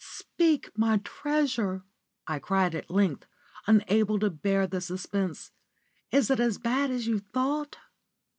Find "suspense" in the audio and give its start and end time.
4.81-5.51